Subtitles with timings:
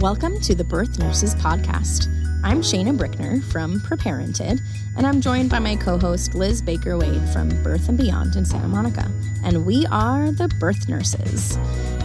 [0.00, 2.08] Welcome to the Birth Nurses Podcast.
[2.42, 4.60] I'm Shaina Brickner from Preparented,
[4.96, 8.44] and I'm joined by my co host Liz Baker Wade from Birth and Beyond in
[8.44, 9.10] Santa Monica.
[9.44, 11.56] And we are the Birth Nurses.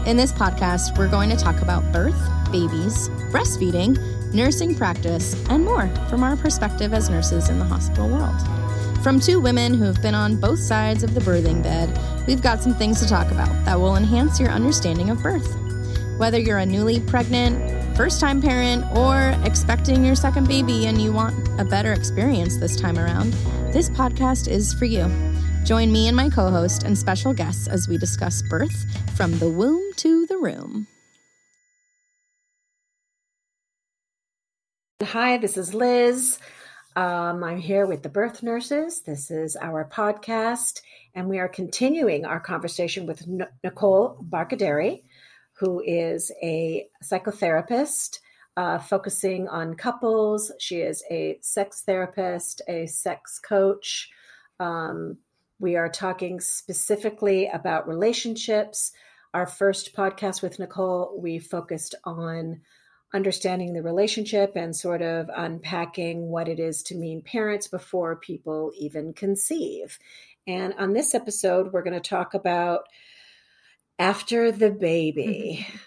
[0.05, 2.15] In this podcast, we're going to talk about birth,
[2.52, 3.97] babies, breastfeeding,
[4.33, 8.42] nursing practice, and more from our perspective as nurses in the hospital world.
[9.03, 11.97] From two women who have been on both sides of the birthing bed,
[12.28, 15.58] we've got some things to talk about that will enhance your understanding of birth.
[16.17, 21.12] Whether you're a newly pregnant, first time parent, or expecting your second baby and you
[21.12, 23.34] want a better experience this time around,
[23.73, 25.05] this podcast is for you.
[25.66, 28.85] Join me and my co host and special guests as we discuss birth
[29.17, 30.88] from the womb to the room.
[35.04, 36.40] Hi, this is Liz.
[36.95, 39.02] Um, I'm here with the birth nurses.
[39.02, 40.79] This is our podcast,
[41.16, 45.02] and we are continuing our conversation with N- Nicole Barkhordari
[45.59, 48.20] who is a psychotherapist
[48.55, 50.52] uh, focusing on couples.
[50.59, 54.10] She is a sex therapist, a sex coach.
[54.60, 55.18] Um,
[55.60, 58.93] we are talking specifically about relationships.
[59.34, 62.62] Our first podcast with Nicole, we focused on
[63.13, 68.72] understanding the relationship and sort of unpacking what it is to mean parents before people
[68.78, 70.00] even conceive.
[70.48, 72.86] And on this episode, we're going to talk about
[74.00, 75.78] after the baby, mm-hmm.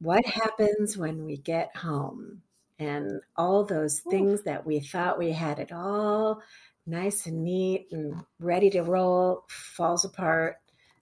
[0.00, 2.42] what happens when we get home?
[2.78, 6.40] And all those things that we thought we had it all
[6.86, 10.56] nice and neat and ready to roll falls apart.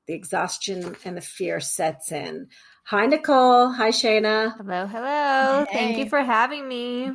[0.06, 2.48] The exhaustion and the fear sets in.
[2.84, 3.70] Hi, Nicole.
[3.70, 4.56] Hi, Shaina.
[4.56, 5.66] Hello, hello.
[5.68, 5.78] Hey.
[5.78, 7.12] Thank you for having me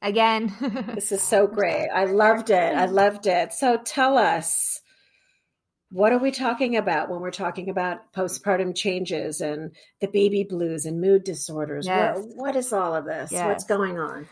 [0.00, 0.54] again.
[0.94, 1.88] this is so great.
[1.88, 2.74] I loved it.
[2.74, 3.52] I loved it.
[3.52, 4.73] So tell us
[5.94, 9.70] what are we talking about when we're talking about postpartum changes and
[10.00, 11.86] the baby blues and mood disorders?
[11.86, 12.18] Yes.
[12.18, 13.30] What, what is all of this?
[13.30, 13.46] Yes.
[13.46, 14.26] What's going on?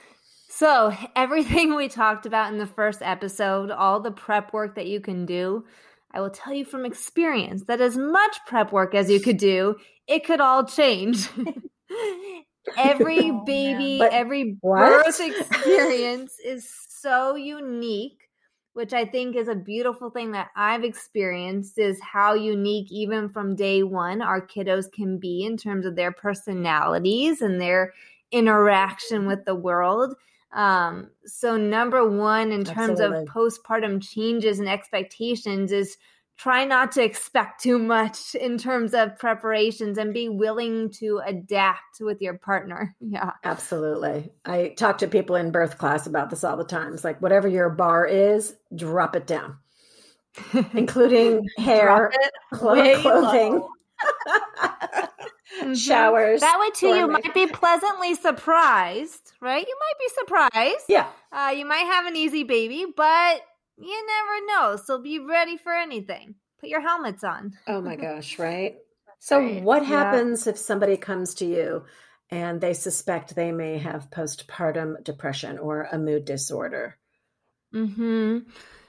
[0.48, 4.98] So, everything we talked about in the first episode, all the prep work that you
[4.98, 5.64] can do,
[6.10, 9.76] I will tell you from experience that as much prep work as you could do,
[10.08, 11.28] it could all change.
[12.76, 18.22] every oh, baby, every birth experience is so unique
[18.75, 23.55] which I think is a beautiful thing that I've experienced is how unique, even from
[23.55, 27.93] day one, our kiddos can be in terms of their personalities and their
[28.31, 30.15] interaction with the world.
[30.53, 33.22] Um, so, number one, in terms Absolutely.
[33.22, 35.97] of postpartum changes and expectations, is
[36.42, 42.00] try not to expect too much in terms of preparations and be willing to adapt
[42.00, 42.94] with your partner.
[43.12, 43.32] Yeah.
[43.44, 44.32] Absolutely.
[44.47, 46.94] I talk to people in birth class about this all the time.
[46.94, 49.58] It's like whatever your bar is, drop it down,
[50.72, 52.10] including hair,
[52.54, 53.69] clo- clothing.
[55.60, 55.75] mm-hmm.
[55.75, 56.41] Showers.
[56.41, 59.66] That way, too, you might be pleasantly surprised, right?
[59.66, 60.84] You might be surprised.
[60.88, 61.06] Yeah.
[61.31, 63.42] Uh, you might have an easy baby, but
[63.82, 64.76] you never know.
[64.76, 66.34] So be ready for anything.
[66.60, 67.53] Put your helmets on.
[67.66, 68.76] oh my gosh, right?
[69.19, 69.62] So, right.
[69.62, 70.50] what happens yeah.
[70.50, 71.84] if somebody comes to you
[72.31, 76.98] and they suspect they may have postpartum depression or a mood disorder?
[77.72, 78.38] Hmm.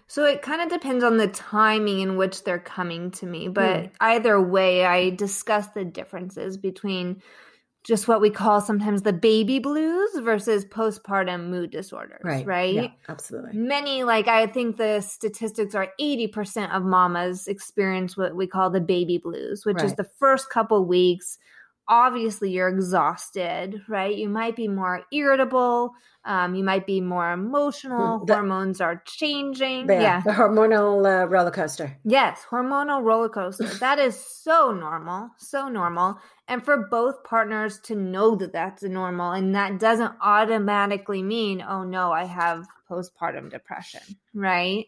[0.07, 3.83] So it kind of depends on the timing in which they're coming to me, but
[3.83, 3.91] mm.
[3.99, 7.21] either way, I discuss the differences between
[7.83, 12.45] just what we call sometimes the baby blues versus postpartum mood disorders, right?
[12.45, 12.73] Right.
[12.73, 13.51] Yeah, absolutely.
[13.53, 18.79] Many, like I think the statistics are 80% of mamas experience what we call the
[18.79, 19.85] baby blues, which right.
[19.85, 21.37] is the first couple weeks
[21.87, 24.15] obviously you're exhausted, right?
[24.15, 25.91] You might be more irritable.
[26.25, 28.19] Um, you might be more emotional.
[28.19, 29.87] Hmm, the, Hormones are changing.
[29.87, 31.97] The, yeah, the hormonal uh, roller coaster.
[32.05, 33.65] Yes, hormonal roller coaster.
[33.79, 36.17] that is so normal, so normal.
[36.47, 41.83] And for both partners to know that that's normal, and that doesn't automatically mean, oh
[41.83, 44.01] no, I have postpartum depression,
[44.33, 44.85] right?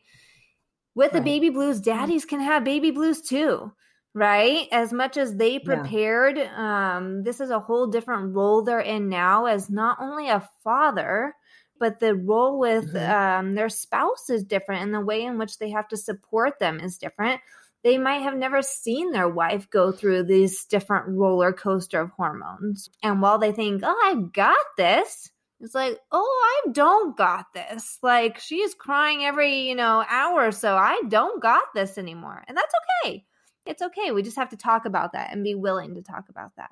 [0.93, 1.19] With right.
[1.19, 3.73] the baby blues, daddies can have baby blues too
[4.15, 4.67] right?
[4.71, 6.95] As much as they prepared yeah.
[6.97, 11.35] um this is a whole different role they're in now as not only a father
[11.77, 13.11] but the role with mm-hmm.
[13.11, 16.79] um their spouse is different and the way in which they have to support them
[16.79, 17.41] is different.
[17.83, 22.89] They might have never seen their wife go through these different roller coaster of hormones.
[23.03, 25.29] And while they think oh i got this
[25.59, 27.99] it's like oh i don't got this.
[28.01, 32.45] Like she's crying every you know hour or so i don't got this anymore.
[32.47, 32.73] And that's
[33.03, 33.25] okay
[33.65, 34.11] it's okay.
[34.11, 36.71] We just have to talk about that and be willing to talk about that.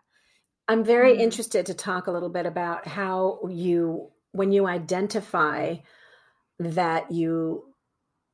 [0.68, 1.22] I'm very mm-hmm.
[1.22, 5.75] interested to talk a little bit about how you, when you identify
[6.60, 7.66] that you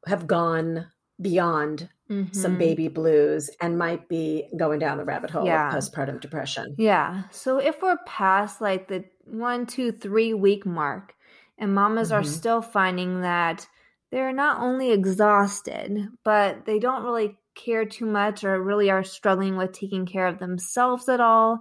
[0.06, 0.88] have gone
[1.22, 1.90] beyond
[2.32, 2.58] some Mhm.
[2.58, 5.68] baby blues and might be going down the rabbit hole Yeah.
[5.68, 6.74] of postpartum depression.
[6.78, 7.24] Yeah.
[7.30, 11.14] So if we're past like the one, two, three week mark
[11.60, 12.26] and mamas are Mhm.
[12.26, 13.68] still finding that
[14.12, 19.58] they're not only exhausted, but they don't really care too much or really are struggling
[19.58, 21.60] with taking care of themselves at all,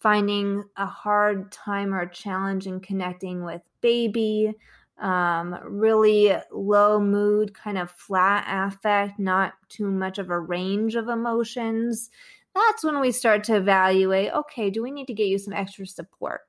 [0.00, 4.52] finding a hard time or challenge in connecting with baby,
[4.98, 11.08] um, really low mood, kind of flat affect, not too much of a range of
[11.08, 12.10] emotions
[12.56, 15.86] that's when we start to evaluate okay, do we need to get you some extra
[15.86, 16.40] support?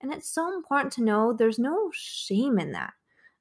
[0.00, 2.94] And it's so important to know there's no shame in that.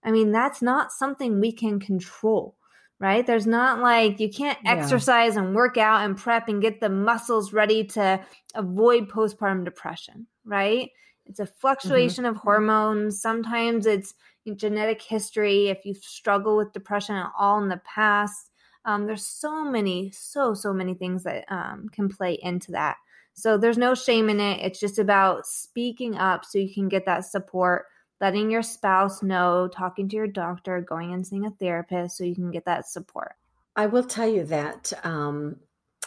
[0.03, 2.55] I mean, that's not something we can control,
[2.99, 3.25] right?
[3.25, 4.71] There's not like you can't Yeah.
[4.71, 8.19] exercise and work out and prep and get the muscles ready to
[8.55, 10.91] avoid postpartum depression, right?
[11.25, 13.21] It's a fluctuation of hormones.
[13.21, 14.15] Sometimes it's
[14.55, 15.67] genetic history.
[15.67, 18.49] If you struggle with depression at all in the past,
[18.85, 22.97] um, there's so many, so, so many things that um, can play into that.
[23.33, 24.59] So there's no shame in it.
[24.61, 27.85] It's just about speaking up so you can get that support,
[28.21, 32.35] letting your spouse know, talking to your doctor, going and seeing a therapist so you
[32.35, 33.35] can get that support.
[33.75, 35.57] I will tell you that um,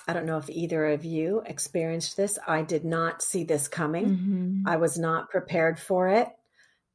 [0.06, 2.38] I don't know if either of you experienced this.
[2.46, 4.06] I did not see this coming.
[4.06, 4.68] Mm-hmm.
[4.68, 6.28] I was not prepared for it.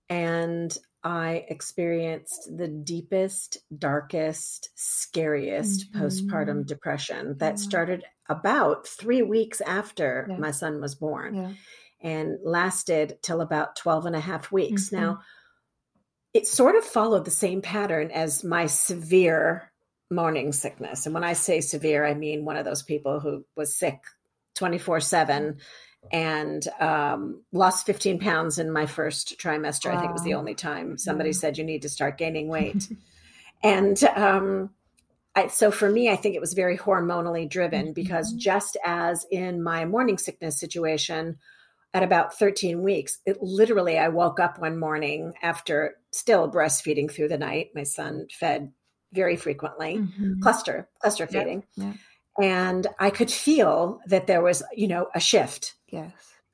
[0.09, 6.01] And I experienced the deepest, darkest, scariest Mhm.
[6.01, 7.55] postpartum depression that Yeah.
[7.55, 10.37] started about three weeks after Yeah.
[10.37, 11.53] my son was born Yeah.
[12.01, 14.89] And lasted till about 12 and a half weeks.
[14.89, 14.94] Mhm.
[14.94, 15.19] Now,
[16.33, 19.71] it sort of followed the same pattern as my severe
[20.11, 21.05] morning sickness.
[21.05, 23.99] And when I say severe, I mean one of those people who was sick
[24.55, 25.57] 24 7
[26.11, 29.91] and um, lost 15 pounds in my first trimester.
[29.91, 31.35] I think it was the only time somebody Yeah.
[31.39, 32.88] said you need to start gaining weight.
[33.63, 34.69] and um,
[35.35, 38.38] I, so for me, I think it was very hormonally driven because Mhm.
[38.38, 41.38] just as in my morning sickness situation,
[41.93, 47.29] at about 13 weeks, it literally, I woke up one morning after still breastfeeding through
[47.29, 47.69] the night.
[47.73, 48.71] My son fed
[49.13, 50.41] very frequently, Mhm.
[50.41, 51.63] cluster, cluster Yep, feeding.
[51.75, 51.95] yep.
[52.39, 55.75] And I could feel that there was, you know, a shift.
[55.87, 56.11] Yes.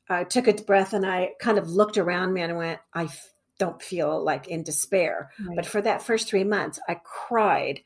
[0.09, 3.29] I took a breath and I kind of looked around me and went, I f-
[3.59, 5.31] don't feel like in despair.
[5.45, 5.55] Right.
[5.55, 7.81] But for that first three months, I cried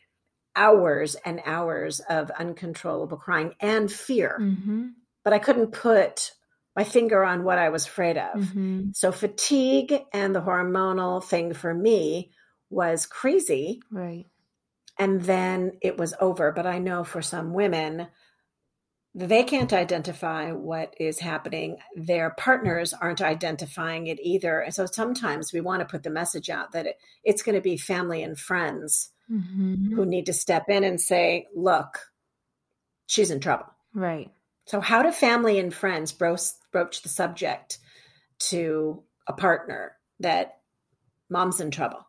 [0.55, 4.37] hours and hours of uncontrollable crying and fear.
[4.41, 4.93] Mhm.
[5.23, 6.33] But I couldn't put
[6.77, 8.39] my finger on what I was afraid of.
[8.39, 8.95] Mhm.
[8.95, 12.31] So fatigue and the hormonal thing for me
[12.69, 13.81] was crazy.
[13.91, 14.27] Right.
[14.99, 16.51] And then it was over.
[16.51, 18.07] But I know for some women,
[19.15, 21.77] they can't identify what is happening.
[21.95, 24.59] Their partners aren't identifying it either.
[24.59, 27.61] And so sometimes we want to put the message out that it, it's going to
[27.61, 29.93] be family and friends Mhm.
[29.95, 32.11] who need to step in and say, look,
[33.07, 33.65] she's in trouble.
[33.93, 34.31] Right.
[34.67, 36.41] So, how do family and friends broach,
[36.71, 37.79] broach the subject
[38.39, 40.61] to a partner that
[41.29, 42.07] mom's in trouble?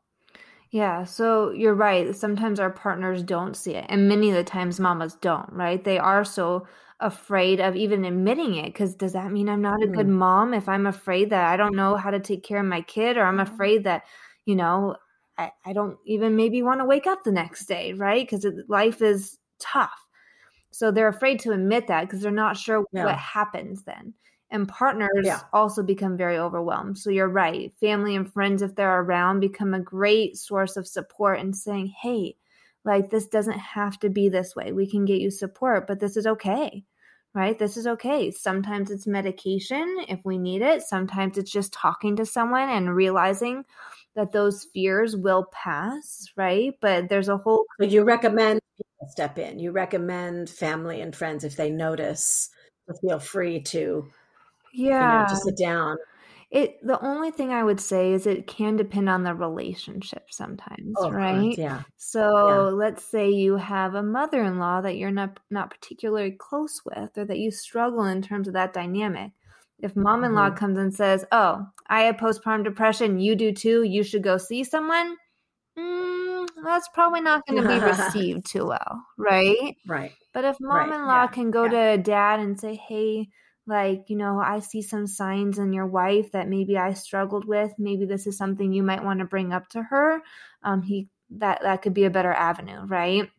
[0.70, 2.14] Yeah, so you're right.
[2.14, 5.82] Sometimes our partners don't see it, and many of the times mamas don't, right?
[5.82, 6.66] They are so
[7.00, 10.08] afraid of even admitting it because does that mean I'm not a good Mm.
[10.08, 13.16] mom if I'm afraid that I don't know how to take care of my kid
[13.16, 14.02] or I'm afraid that,
[14.46, 14.96] you know,
[15.38, 18.28] I, I don't even maybe want to wake up the next day, right?
[18.28, 20.07] Because life is tough.
[20.70, 23.04] So they're afraid to admit that because they're not sure Yeah.
[23.04, 24.14] what happens then.
[24.50, 25.40] And partners Yeah.
[25.52, 26.98] also become very overwhelmed.
[26.98, 27.72] So you're right.
[27.80, 32.36] Family and friends, if they're around, become a great source of support and saying, hey,
[32.84, 34.72] like this doesn't have to be this way.
[34.72, 36.84] We can get you support, but this is okay,
[37.34, 37.58] right?
[37.58, 38.30] This is okay.
[38.30, 40.82] Sometimes it's medication if we need it.
[40.82, 43.64] Sometimes it's just talking to someone and realizing
[44.14, 46.72] that those fears will pass, right?
[46.80, 48.57] But there's a whole So, you recommend
[49.06, 49.58] step in.
[49.58, 52.50] You recommend family and friends if they notice
[52.88, 54.10] to feel free to,
[54.98, 55.08] you yeah.
[55.08, 55.96] know, to sit down.
[56.50, 60.98] It the only thing I would say is it can depend on the relationship sometimes,
[61.00, 61.58] Oh, right?
[61.58, 61.82] yeah.
[61.96, 67.24] So let's say you have a mother-in-law that you're not not particularly close with or
[67.26, 69.32] that you struggle in terms of that dynamic.
[69.80, 70.56] If mom-in-law Mhm.
[70.56, 74.64] comes and says, "Oh, I have postpartum depression, you do too, you should go see
[74.64, 75.16] someone."
[75.78, 76.27] Mm,
[76.62, 79.76] that's probably not going to be received too well, right?
[79.84, 80.16] Right.
[80.34, 81.70] But if mom-in-law yeah, can go yeah.
[81.70, 83.28] to dad and say, "Hey,
[83.66, 87.72] like, you know, I see some signs in your wife that maybe I struggled with.
[87.78, 90.22] Maybe this is something you might want to bring up to her."
[90.62, 93.30] Um he that that could be a better avenue, right?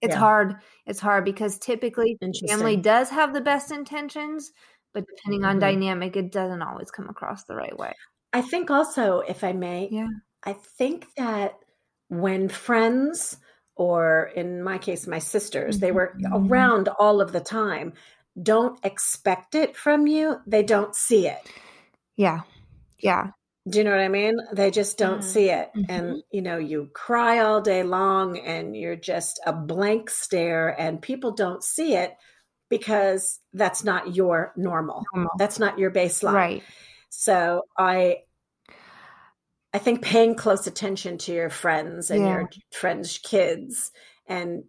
[0.00, 0.20] It's Yeah.
[0.20, 0.56] hard.
[0.86, 2.18] It's hard because typically
[2.48, 4.52] family does have the best intentions,
[4.92, 5.58] but depending on Mhm.
[5.58, 7.92] dynamic, it doesn't always come across the right way.
[8.32, 10.08] I think also, if I may, Yeah.
[10.44, 11.58] I think that
[12.08, 13.36] when friends
[13.74, 16.48] or in my case, my sisters, they were Mhm.
[16.50, 17.92] around all of the time,
[18.42, 21.50] don't expect it from you, they don't see it.
[22.16, 22.40] Yeah.
[22.98, 23.32] Yeah.
[23.68, 24.36] Do you know what I mean?
[24.52, 25.24] They just don't Mm.
[25.24, 25.70] see it.
[25.74, 25.84] Mhm.
[25.88, 31.02] And, you know, you cry all day long and you're just a blank stare, and
[31.02, 32.16] people don't see it
[32.70, 35.04] because that's not your normal.
[35.14, 35.32] Normal.
[35.38, 36.32] That's not your baseline.
[36.34, 36.62] Right.
[37.10, 38.22] So I
[39.76, 42.36] I think paying close attention to your friends and Yeah.
[42.38, 43.92] your friends' kids
[44.26, 44.64] and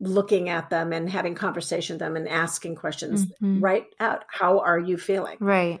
[0.00, 3.62] looking at them and having conversation with them and asking questions Mhm.
[3.62, 5.80] right out how are you feeling Right.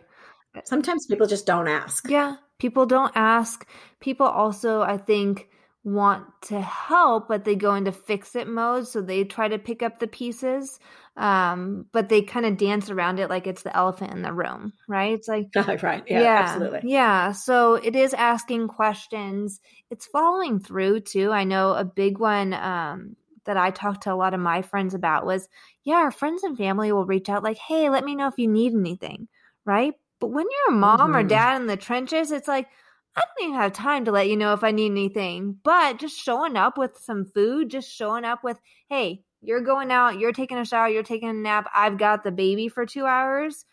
[0.62, 2.36] sometimes people just don't ask Yeah.
[2.58, 3.66] People don't ask.
[3.98, 5.48] People also, I think,
[5.82, 8.86] want to help, but they go into fix it mode.
[8.86, 10.78] So they try to pick up the pieces,
[11.20, 14.72] um, but they kind of dance around it like it's the elephant in the room,
[14.88, 15.14] right?
[15.14, 15.48] It's like,
[15.82, 17.32] right yeah, absolutely Yeah.
[17.32, 19.60] So it is asking questions.
[19.90, 21.30] It's following through too.
[21.32, 24.94] I know a big one um, that I talked to a lot of my friends
[24.94, 25.48] about was,
[25.84, 28.48] yeah, our friends and family will reach out like, hey, let me know if you
[28.48, 29.28] need anything,
[29.66, 29.94] right?
[30.20, 31.28] But when you're a mom or Mhm.
[31.28, 32.68] dad in the trenches, it's like,
[33.16, 35.58] I don't even have time to let you know if I need anything.
[35.62, 40.18] But just showing up with some food, just showing up with, hey, you're going out,
[40.18, 43.64] you're taking a shower, you're taking a nap, I've got the baby for two hours.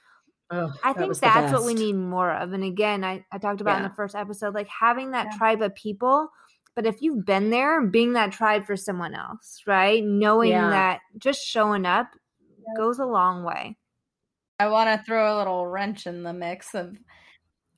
[0.49, 2.53] Oh, I think the that's what we need more of.
[2.53, 5.37] And again, I, I talked about in the first episode, like having that Yeah.
[5.37, 6.29] tribe of people.
[6.75, 10.03] But if you've been there, being that tribe for someone else, right?
[10.03, 10.69] Knowing Yeah.
[10.69, 12.07] that just showing up
[12.77, 13.77] goes a long way.
[14.59, 16.95] I want to throw a little wrench in the mix of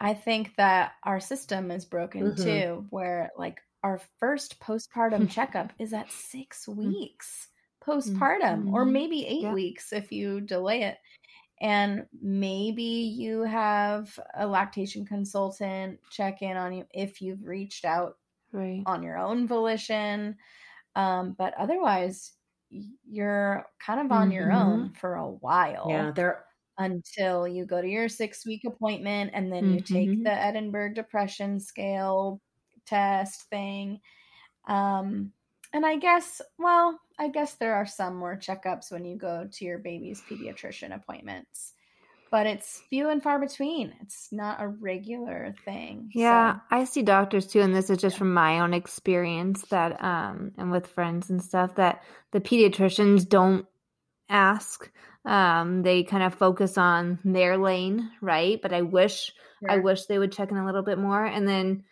[0.02, 2.44] I think that our system is broken Mhm.
[2.44, 7.49] too, where like our first postpartum checkup is at six weeks
[7.90, 8.86] postpartum, or Mhm.
[8.86, 9.54] maybe eight Yeah.
[9.54, 10.98] weeks if you delay it.
[11.62, 18.18] And maybe you have a lactation consultant check in on you if you've reached out
[18.52, 18.88] Right.
[18.88, 20.38] on your own volition.
[20.96, 22.34] Um, but otherwise,
[22.70, 24.54] you're kind of on your Mhm.
[24.54, 26.46] own for a while yeah they're
[26.78, 30.26] until you go to your six week appointment and then you take Mhm.
[30.26, 32.42] the Edinburgh Depression Scale
[32.86, 34.00] test thing.
[34.68, 35.34] Um,
[35.74, 39.66] and I guess, well, I guess there are some more checkups when you go to
[39.66, 41.74] your baby's pediatrician appointments,
[42.32, 43.94] but it's few and far between.
[44.02, 46.10] It's not a regular thing.
[46.14, 50.04] Yeah, So, I see doctors too, and this is just from my own experience that
[50.04, 53.66] um and with friends and stuff that the pediatricians don't
[54.30, 54.90] ask.
[55.26, 58.60] Um, they kind of focus on their lane, right?
[58.62, 59.34] But I wish
[59.68, 61.24] I wish they would check in a little bit more.
[61.26, 61.84] And then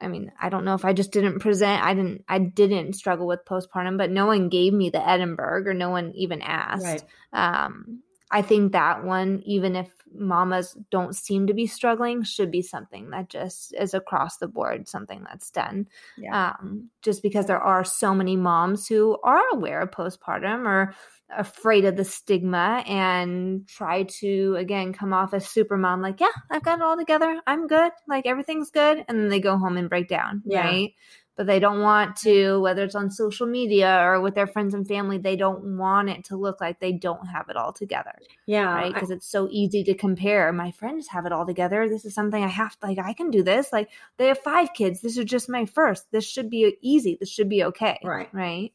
[0.00, 3.26] I mean, I don't know if I just didn't present I didn't I didn't struggle
[3.26, 7.02] with postpartum, but no one gave me the Edinburgh or no one even asked right
[7.32, 12.62] um i think that one even if mamas don't seem to be struggling should be
[12.62, 15.86] something that just is across the board something that's done.
[16.16, 16.54] Yeah.
[16.60, 20.94] um just because there are so many moms who are aware of postpartum or
[21.36, 26.28] afraid of the stigma and try to again come off as super mom like yeah
[26.50, 27.40] i've got it all together.
[27.48, 27.90] I'm good.
[28.06, 29.04] Like everything's good.
[29.08, 30.64] And then they go home and break down Yeah.
[30.64, 30.94] right
[31.36, 34.88] but they don't want to whether it's on social media or with their friends and
[34.88, 38.14] family they don't want it to look like they don't have it all together
[38.46, 38.92] yeah right?
[38.94, 40.52] Because it's so easy to compare.
[40.52, 41.88] My friends have it all together.
[41.88, 43.72] This is something i have like i can do this.
[43.72, 45.00] Like they have five kids.
[45.00, 46.10] This is just my first.
[46.10, 47.16] This should be easy.
[47.18, 48.28] This should be okay Right.
[48.32, 48.72] right?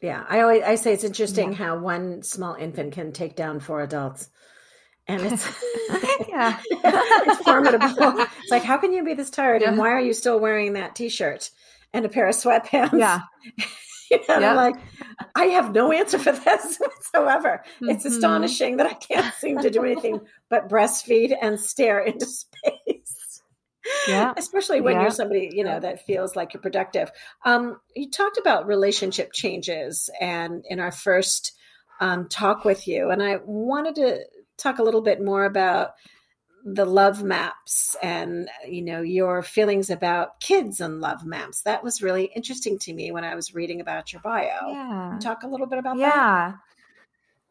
[0.00, 1.58] Yeah, I always I say it's interesting Yeah.
[1.58, 4.28] how one small infant can take down four adults,
[5.06, 5.46] and it's
[6.28, 6.58] Yeah.
[6.70, 8.26] it's formidable.
[8.42, 10.94] It's like how can you be this tired, and why are you still wearing that
[10.94, 11.50] T-shirt
[11.92, 12.98] and a pair of sweatpants?
[12.98, 13.20] yeah
[14.10, 14.50] You know, and Yeah.
[14.50, 14.74] I'm like,
[15.36, 17.62] I have no answer for this whatsoever.
[17.80, 18.08] It's Mhm.
[18.08, 20.20] astonishing that I can't seem to do anything
[20.50, 23.42] but breastfeed and stare into space.
[24.08, 24.34] Yeah.
[24.36, 25.02] Especially when Yeah.
[25.02, 27.12] you're somebody, you know, that feels like you're productive.
[27.44, 31.52] Um, you talked about relationship changes and in our first
[32.00, 34.24] um, talk with you, and I wanted to
[34.56, 35.90] talk a little bit more about
[36.64, 41.62] the love maps and you know your feelings about kids and love maps.
[41.62, 44.70] That was really interesting to me when i was reading about your bio.
[44.70, 45.18] Yeah.
[45.20, 46.00] Talk a little bit about that.
[46.00, 46.52] Yeah.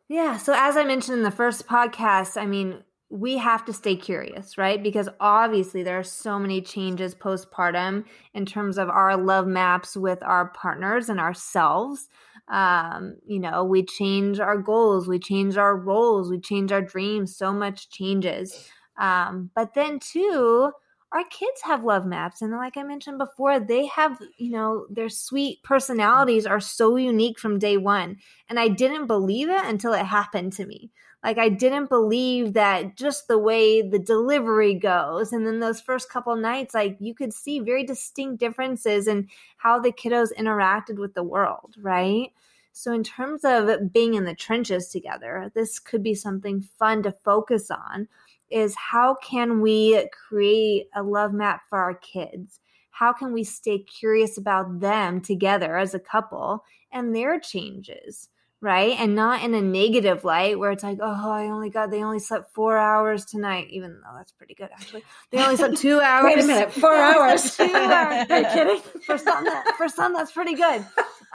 [0.07, 0.37] Yeah.
[0.37, 4.55] So as i mentioned in the first podcast i mean we have to stay curious
[4.55, 4.83] right?
[4.83, 10.21] Because obviously there are so many changes postpartum in terms of our love maps with
[10.21, 12.07] our partners and ourselves.
[12.47, 17.35] Um you know we change our goals we change our roles we change our dreams
[17.35, 20.71] so much changes um but then too
[21.11, 25.09] our kids have love maps and like i mentioned before they have you know their
[25.09, 28.17] sweet personalities are so unique from day one
[28.49, 30.91] and i didn't believe it until it happened to me
[31.23, 36.09] Like I didn't believe that just the way the delivery goes and then those first
[36.09, 39.27] couple nights like you could see very distinct differences in
[39.57, 42.31] how the kiddos interacted with the world, right?
[42.71, 47.11] So in terms of being in the trenches together, this could be something fun to
[47.11, 48.07] focus on
[48.49, 52.59] is how can we create a love map for our kids?
[52.91, 58.29] How can we stay curious about them together as a couple and their changes?
[58.61, 58.99] right?
[58.99, 62.19] And not in a negative light where it's like, oh, I only got, they only
[62.19, 65.03] slept four hours tonight, even though that's pretty good actually.
[65.31, 66.23] They only slept two hours.
[66.35, 67.55] Wait a minute, four hours.
[67.55, 68.27] two hours.
[68.29, 68.81] Are you kidding?
[69.01, 70.85] For some, that, for some, that's pretty good.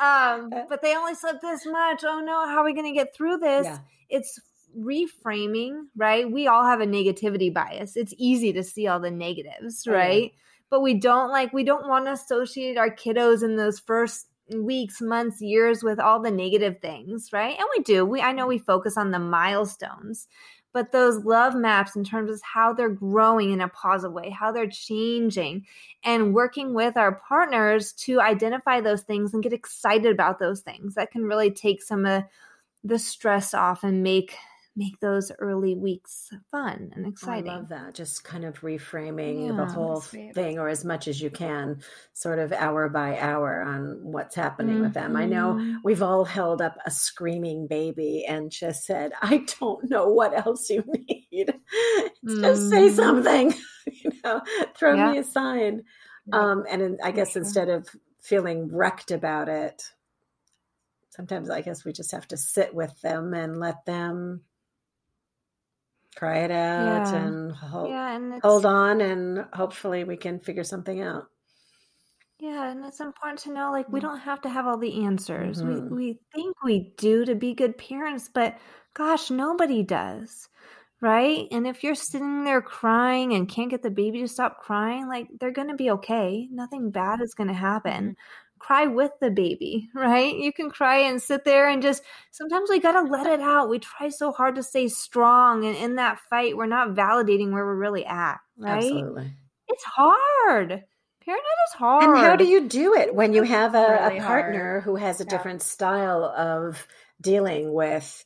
[0.00, 2.02] Um, but they only slept this much.
[2.04, 3.64] Oh no, how are we going to get through this?
[3.64, 3.78] Yeah.
[4.10, 4.38] It's
[4.78, 6.30] reframing, right?
[6.30, 7.96] We all have a negativity bias.
[7.96, 10.32] It's easy to see all the negatives, Oh, right?
[10.70, 15.00] But we don't like, we don't want to associate our kiddos in those first weeks,
[15.00, 17.56] months, years with all the negative things, right?
[17.58, 18.04] And we do.
[18.04, 20.28] We I know we focus on the milestones,
[20.72, 24.52] but those love maps in terms of how they're growing in a positive way, how
[24.52, 25.66] they're changing,
[26.02, 30.96] and working with our partners to identify those things and get excited about those things.
[30.96, 32.24] That can really take some of
[32.82, 34.36] the stress off and make
[34.76, 37.50] make those early weeks fun and exciting.
[37.50, 37.94] I love that.
[37.94, 41.80] Just kind of reframing the whole thing, or as much as you can,
[42.12, 45.16] sort of hour by hour on what's happening with them.
[45.16, 45.80] I know Mhm.
[45.84, 50.68] we've all held up a screaming baby and just said, I don't know what else
[50.70, 51.54] you need.
[52.40, 52.94] just say Mhm.
[52.94, 53.54] something,
[53.86, 54.42] you know,
[54.76, 55.12] throw Yeah.
[55.12, 55.84] me a sign.
[56.26, 57.36] Yeah, Um, and in, I guess sure.
[57.36, 57.88] instead of
[58.20, 59.82] feeling wrecked about it,
[61.10, 64.42] sometimes I guess we just have to sit with them and let them
[66.16, 67.14] cry it out Yeah.
[67.14, 71.30] and hold, Yeah, and hold on and hopefully we can figure something out.
[72.40, 75.62] Yeah, and it's important to know like we don't have to have all the answers.
[75.62, 75.88] Mhm.
[75.90, 78.58] We we think we do to be good parents, but
[78.94, 80.48] gosh, nobody does.
[81.00, 81.48] Right?
[81.50, 85.28] And if you're sitting there crying and can't get the baby to stop crying, like
[85.38, 86.48] they're going to be okay.
[86.50, 88.16] Nothing bad is going to happen.
[88.66, 90.34] Cry with the baby, right?
[90.34, 93.68] You can cry and sit there and just sometimes we got to let it out.
[93.68, 97.66] We try so hard to stay strong and in that fight we're not validating where
[97.66, 98.84] we're really at, right?
[98.84, 99.32] Absolutely.
[99.68, 100.68] It's hard.
[100.68, 102.16] Parenthood is hard.
[102.16, 105.20] And how do you do it when you have a, really a partner who has
[105.20, 105.30] a Yeah.
[105.30, 106.86] different style of
[107.20, 108.24] dealing with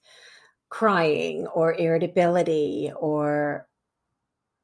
[0.70, 3.67] crying or irritability or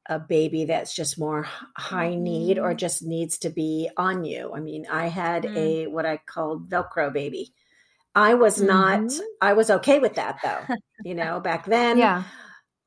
[0.06, 2.76] a baby that's just more high need or Mhm.
[2.76, 4.52] just needs to be on you?
[4.54, 5.56] I mean, I had Mm.
[5.56, 7.54] a what I called Velcro baby.
[8.14, 9.20] I was not, Mhm.
[9.40, 10.74] I was okay with that though.
[11.04, 12.22] you know, back then, Yeah.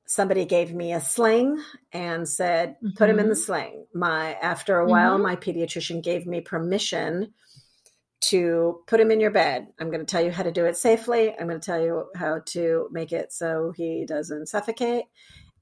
[0.06, 3.46] somebody gave me a sling and said put him in the Mhm.
[3.46, 5.24] sling my after a while Mhm.
[5.24, 7.34] my pediatrician gave me permission
[8.22, 10.76] to put him in your bed i'm going to tell you how to do it
[10.78, 15.06] safely i'm going to tell you how to make it so he doesn't suffocate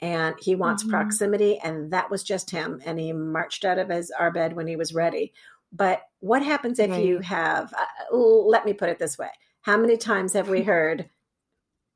[0.02, 0.90] and he wants Mhm.
[0.90, 4.68] proximity and that was just him and he marched out of his our bed when
[4.68, 5.34] he was ready
[5.72, 9.30] but what happens if you have uh, let me put it this way
[9.62, 11.10] how many times have we heard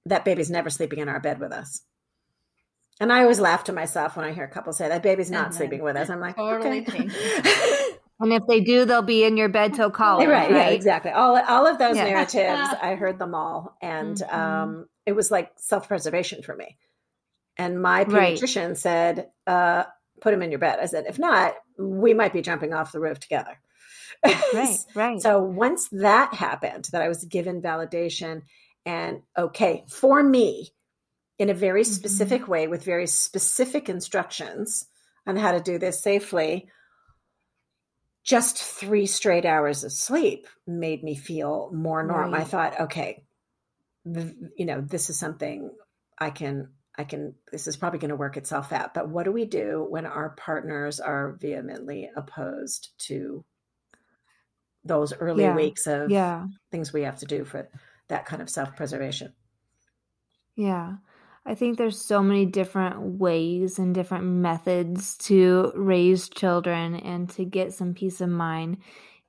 [0.06, 1.82] that baby's never sleeping in our bed with us
[3.02, 5.54] and I always laugh to myself when I hear couples say that baby's not And
[5.54, 6.10] then sleeping with us.
[6.10, 7.10] I'm like, totally okay.
[8.22, 10.58] And if they do, they'll be in your bed till college, right, right?
[10.58, 11.12] yeah, exactly.
[11.12, 12.04] All all of those Yeah.
[12.04, 14.34] narratives, I heard them all, and Mhm.
[14.34, 16.78] um, it was like self preservation for me.
[17.60, 18.36] And my Right.
[18.36, 19.84] pediatrician said, uh,
[20.22, 23.02] "Put him in your bed." I said, "If not, we might be jumping off the
[23.02, 23.60] roof together."
[24.52, 25.22] Right, right.
[25.22, 28.44] So once that happened, that I was given validation,
[28.86, 30.72] and okay, for me,
[31.38, 31.86] in a very Mhm.
[31.86, 34.88] specific way with very specific instructions
[35.28, 36.70] on how to do this safely,
[38.24, 42.36] just three straight hours of sleep made me feel more normal.
[42.40, 43.24] I thought, okay,
[44.12, 45.72] th- you know, this is something
[46.18, 46.74] I can.
[47.00, 48.94] I can, this is probably going to work itself out.
[48.94, 53.46] But what do we do when our partners are vehemently opposed to
[54.86, 55.56] those early Yeah.
[55.56, 57.70] weeks of yeah, things we have to do for
[58.10, 59.34] that kind of self preservation.
[60.56, 60.98] yeah.
[61.46, 67.46] I think there's so many different ways and different methods to raise children and to
[67.46, 68.78] get some peace of mind.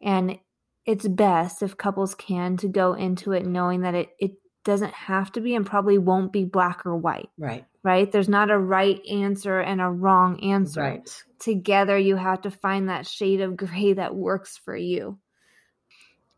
[0.02, 0.38] And
[0.86, 4.32] it's best if couples can to go into it knowing that it, it
[4.64, 7.64] doesn't have to be and probably won't be black or white, Right.
[7.82, 8.10] right?
[8.10, 10.80] There's not a right answer and a wrong answer.
[10.82, 11.24] Right.
[11.38, 15.18] together you have to find that shade of gray that works for you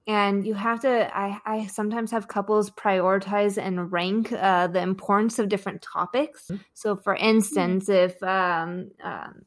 [0.07, 5.39] and you have to i, I sometimes have couples prioritize and rank uh, the importance
[5.39, 9.43] of different topics so for instance if um, um,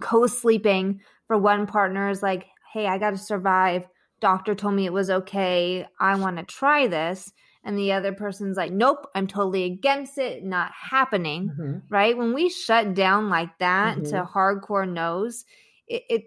[0.00, 3.86] co-sleeping for one partner is like hey i got to survive
[4.20, 7.32] doctor told me it was okay i want to try this
[7.64, 11.82] and the other person's like, nope, I'm totally against it, not happening, Mhm.
[11.90, 12.16] right?
[12.16, 14.30] When we shut down like that to Mhm.
[14.30, 15.44] hardcore no's,
[15.86, 16.22] it, it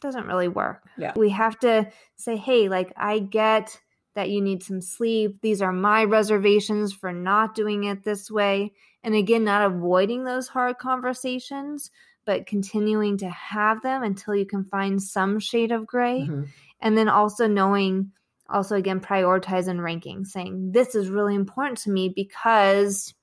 [0.00, 0.88] doesn't really work.
[0.96, 1.12] Yeah.
[1.16, 3.80] We have to say, hey, like, I get
[4.14, 5.40] that you need some sleep.
[5.40, 8.72] These are my reservations for not doing it this way.
[9.02, 11.90] And again, not avoiding those hard conversations,
[12.24, 16.48] but continuing to have them until you can find some shade of gray Mhm.
[16.80, 18.12] and then also knowing
[18.48, 23.14] also again prioritize and ranking saying this is really important to me because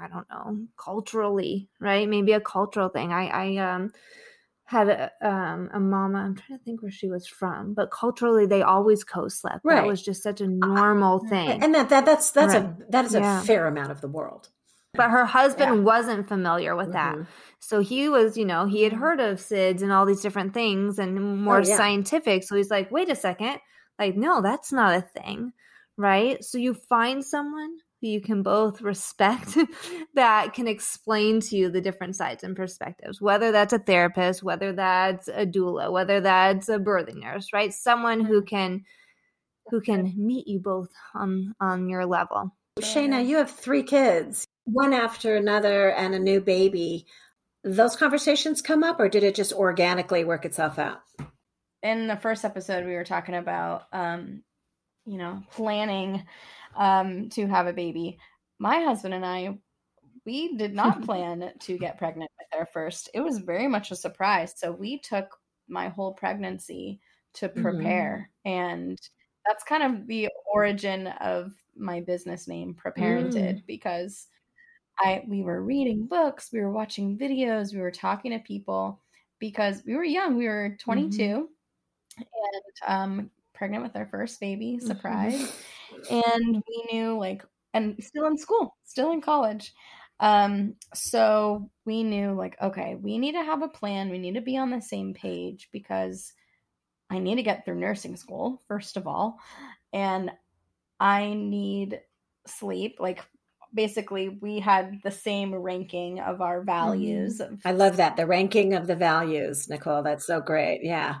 [0.00, 3.90] i don't know culturally right maybe a cultural thing i i um
[4.64, 8.46] had a, um, a mama i'm trying to think where she was from but culturally
[8.46, 9.76] they always co-slept Right.
[9.76, 12.90] that was just such a normal thing And that, that that's that's a Right.
[12.90, 13.40] that is Yeah.
[13.40, 14.48] a fair amount of the world.
[14.94, 15.80] but her husband Yeah.
[15.82, 17.26] wasn't familiar with that Mhm.
[17.60, 20.98] So he was, you know, he had heard of SIDS and all these different things
[20.98, 21.76] and more Oh, yeah.
[21.76, 22.44] scientific.
[22.44, 23.58] So he's like, wait a second.
[23.98, 25.52] Like, no, that's not a thing.
[25.96, 26.44] Right.
[26.44, 29.56] So you find someone who you can both respect
[30.14, 34.72] that can explain to you the different sides and perspectives, whether that's a therapist, whether
[34.72, 37.72] that's a doula, whether that's a birthing nurse, right?
[37.72, 38.84] Someone who can
[39.70, 42.54] who can meet you both on on your level.
[42.80, 47.06] Shaina, you have three kids, one after another, and a new baby.
[47.64, 51.00] Those conversations come up, or did it just organically work itself out?
[51.86, 54.42] In the first episode we were talking about um
[55.04, 56.24] you know planning
[56.76, 58.18] um to have a baby.
[58.58, 59.56] My husband and i
[60.24, 63.08] we did not plan to get pregnant with our first.
[63.14, 64.54] It was very much a surprise.
[64.56, 65.36] So we took
[65.68, 67.00] my whole pregnancy
[67.34, 68.30] to prepare.
[68.44, 68.98] And
[69.46, 74.28] that's kind of the origin of my business name preparented because
[74.98, 79.02] i we were reading books we were watching videos we were talking to people
[79.38, 81.48] because we were young we were 22
[82.18, 82.28] and
[82.86, 85.52] um pregnant with our first baby surprise.
[86.10, 89.72] And we knew like and still in school still in college.
[90.20, 94.10] Um so we knew like okay we need to have a plan.
[94.10, 96.32] We need to be on the same page because
[97.08, 99.38] i need to get through nursing school first of all.
[99.92, 100.30] And
[101.00, 102.00] i need
[102.46, 102.96] sleep.
[103.00, 103.24] Like
[103.74, 107.40] basically we had the same ranking of our values.
[107.40, 110.02] Of I love that the ranking of the values, Nicole.
[110.02, 110.80] That's so great.
[110.82, 111.16] Yeah.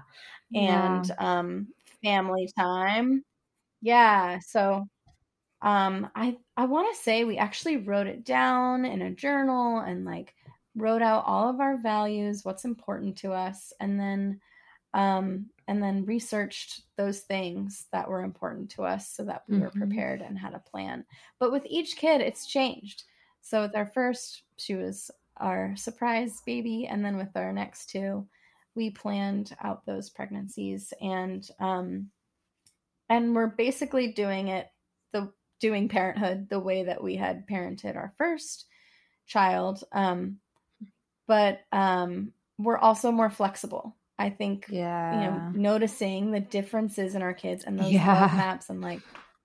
[0.54, 1.68] And um
[2.02, 3.24] family time.
[3.80, 4.86] Yeah so
[5.62, 10.04] um i i want to say we actually wrote it down in a journal and
[10.04, 10.34] like
[10.76, 14.40] wrote out all of our values what's important to us and then
[14.94, 19.70] um and then researched those things that were important to us so that we were
[19.70, 19.72] Mhm.
[19.72, 21.04] prepared and had a plan.
[21.40, 23.04] But with each kid it's changed.
[23.42, 28.28] So with our first she was our surprise baby and then with our next two
[28.76, 32.10] we planned out those pregnancies and um
[33.08, 34.68] and we're basically doing it
[35.12, 38.66] the doing parenthood the way that we had parented our first
[39.26, 40.36] child um
[41.26, 45.12] but um we're also more flexible i think Yeah.
[45.12, 48.30] you know noticing the differences in our kids and those Yeah.
[48.36, 49.00] maps and like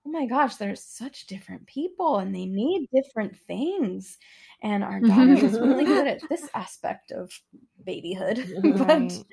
[0.06, 4.18] oh my gosh they're such different people and they need different things
[4.64, 7.32] and our daughter is really good at this aspect of
[7.86, 9.24] babyhood but Right.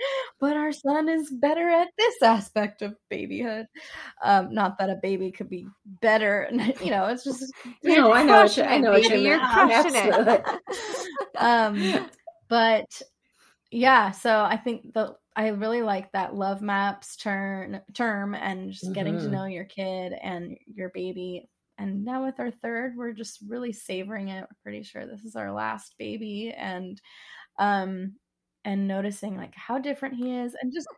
[0.40, 3.66] but our son is better at this aspect of babyhood.
[4.22, 5.66] Um not that a baby could be
[6.02, 6.48] better
[6.80, 7.52] you know it's just
[7.82, 10.42] No, I know what you, crushing I know you you're crushing it.
[11.38, 12.08] Um
[12.48, 13.02] but
[13.70, 18.92] yeah so i think the i really like that love maps turn term and just
[18.92, 19.30] getting to Mhm.
[19.30, 21.48] know your kid and your baby.
[21.78, 24.42] And now with our third we're just really savoring it.
[24.42, 27.00] We're pretty sure this is our last baby and
[27.58, 28.16] um
[28.64, 30.88] and noticing like how different he is and just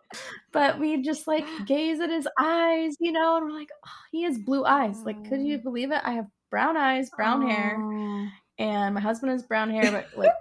[0.52, 4.22] but we just like gaze at his eyes you know and we're like oh, he
[4.24, 5.04] has blue eyes.
[5.04, 6.00] Like could you believe it?
[6.04, 8.28] I have brown eyes brown hair Oh.
[8.58, 10.32] and my husband has brown hair but like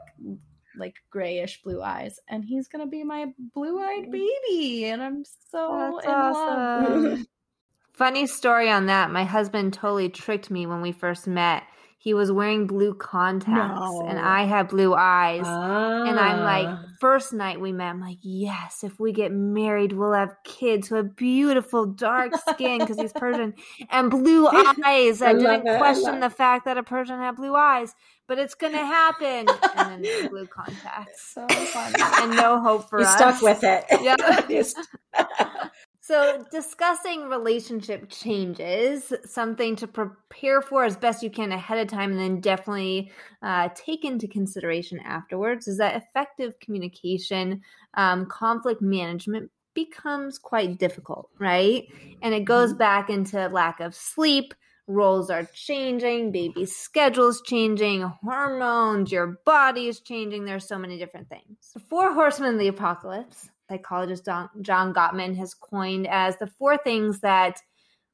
[0.80, 6.06] like grayish blue eyes and he's gonna be my blue-eyed baby and i'm so That's
[6.06, 7.20] in love.
[7.94, 9.12] Funny story on that.
[9.12, 11.64] My husband totally tricked me when we first met.
[11.98, 15.46] He was wearing blue contacts and I had blue eyes.
[15.46, 16.86] And I'm like, Ah.
[17.00, 20.96] First night we met, I'm like, yes, if we get married, we'll have kids who
[20.96, 23.54] have beautiful dark skin because he's Persian
[23.90, 24.48] and blue
[24.86, 25.22] eyes.
[25.22, 25.76] I, I didn't it.
[25.76, 27.94] I question love the fact that a Persian had blue eyes,
[28.28, 29.48] but it's going to happen.
[29.78, 31.32] and then blue contacts.
[31.34, 33.16] so fun And no hope for you us.
[33.16, 33.86] stuck with it.
[34.02, 34.70] Yeah.
[36.10, 42.10] So, discussing relationship changes, something to prepare for as best you can ahead of time,
[42.10, 43.12] and then definitely
[43.44, 47.62] uh, take into consideration afterwards, is that effective communication,
[47.94, 51.84] um, conflict management becomes quite difficult, right?
[52.24, 54.56] And it goes back into lack of sleep,
[54.88, 60.46] roles are changing, baby schedules changing, hormones, your body is changing.
[60.46, 61.72] There's so many different things.
[61.88, 67.60] Four horsemen of the apocalypse, psychologist John Gottman has coined as the four things that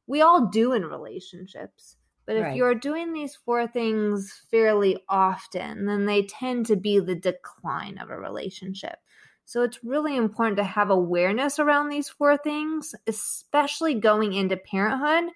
[0.07, 1.95] we all do in relationships.
[2.25, 2.55] But if right.
[2.55, 8.09] you're doing these four things fairly often, then they tend to be the decline of
[8.09, 8.97] a relationship.
[9.45, 15.31] So it's really important to have awareness around these four things, especially going into parenthood,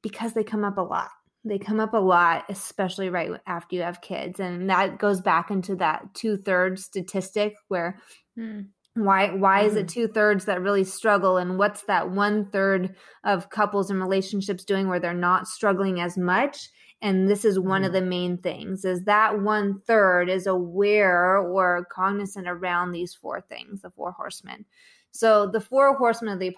[0.00, 1.10] because they come up a lot.
[1.44, 4.38] They come up a lot, especially right after you have kids.
[4.38, 7.98] And that goes back into that two thirds statistic where
[8.36, 8.62] hmm
[8.96, 9.68] why why mm-hmm.
[9.68, 10.00] is it mm-hmm.
[10.00, 14.88] two thirds that really struggle and what's that one third of couples and relationships doing
[14.88, 16.70] where they're not struggling as much
[17.02, 17.86] and this is one mm-hmm.
[17.86, 23.40] of the main things is that one third is aware or cognizant around these four
[23.40, 24.64] things the four horsemen
[25.12, 26.54] so the four horsemen of the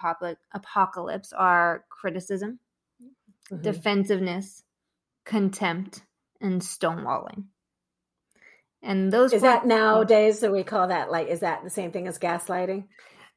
[0.55, 2.61] apocalypse are criticism
[3.51, 3.63] mm-hmm.
[3.63, 4.63] defensiveness
[5.25, 6.03] contempt
[6.41, 7.45] and stonewalling
[8.83, 12.07] and those is that nowadays that we call that like is that the same thing
[12.07, 12.85] as gaslighting?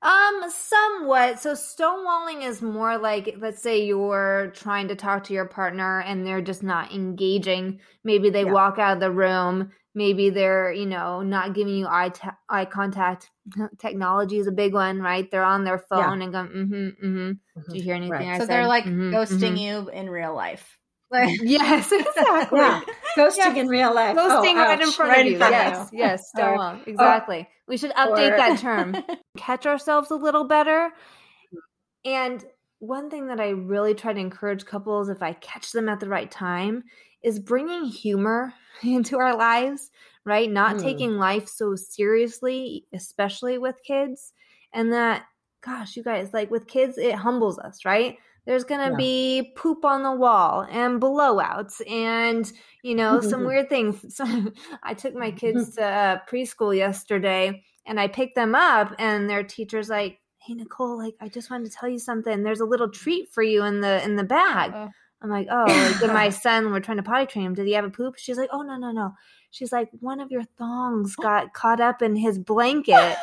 [0.04, 1.40] Um, somewhat.
[1.40, 6.26] So stonewalling is more like, let's say you're trying to talk to your partner and
[6.26, 7.80] they're just not engaging.
[8.04, 8.52] Maybe they yeah.
[8.52, 9.72] walk out of the room.
[9.94, 13.30] Maybe they're, you know, not giving you eye t- eye contact.
[13.78, 15.30] Technology is a big one, right?
[15.30, 16.24] They're on their phone yeah.
[16.24, 17.08] and going, mm-hmm, mm-hmm.
[17.08, 17.72] mm-hmm.
[17.72, 18.28] Do you hear anything?
[18.28, 18.38] Right.
[18.38, 18.50] so said?
[18.50, 19.58] they're like mm-hmm, ghosting mm-hmm.
[19.58, 20.80] you in real life.
[21.12, 22.60] Like, yes, exactly.
[22.60, 22.82] Yeah.
[23.18, 23.58] Ghosting yes.
[23.58, 24.16] in real life.
[24.16, 25.38] Ghosting oh, right in front right of you.
[25.40, 26.00] yes, you.
[26.00, 26.80] yes, Stonewall.
[26.86, 27.48] Exactly.
[27.68, 28.96] we should update or, that term.
[29.38, 30.92] Catch ourselves a little better.
[32.06, 32.44] And
[32.80, 36.10] one thing that I really try to encourage couples, if I catch them at the
[36.10, 36.84] right time,
[37.22, 39.92] is bringing humor into our lives,
[40.26, 40.50] right?
[40.50, 40.82] Not mm.
[40.82, 44.34] taking life so seriously, especially with kids.
[44.74, 45.26] And that,
[45.64, 48.18] gosh, you guys, like with kids, it humbles us, right?
[48.46, 48.98] There's going to yeah.
[48.98, 52.52] be poop on the wall and blowouts and,
[52.84, 54.04] you know, some weird things.
[54.10, 54.26] So
[54.84, 59.44] I took my kids to uh, preschool yesterday and I picked them up and their
[59.44, 62.44] teacher's like, "Hey Nicole, like I just wanted to tell you something.
[62.44, 64.90] There's a little treat for you in the in the bag." Uh-oh.
[65.24, 67.54] I'm like, "Oh, like, did my son we're trying to potty train him.
[67.54, 69.14] Did he have a poop?" She's like, "Oh, no, no, no."
[69.52, 73.18] She's like, "One of your thongs got caught up in his blanket."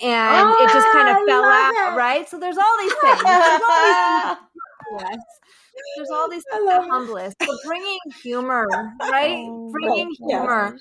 [0.00, 1.96] And oh, it just kind of fell out, it.
[1.96, 2.28] right?
[2.28, 3.22] So there's all these things.
[3.22, 5.18] There's all these,
[5.96, 6.44] there's all these
[6.90, 7.36] humblest.
[7.42, 8.66] So bringing humor,
[9.10, 9.46] right?
[9.48, 10.28] Oh, bringing right.
[10.28, 10.76] humor.